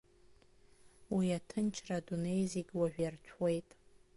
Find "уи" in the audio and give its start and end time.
1.15-1.27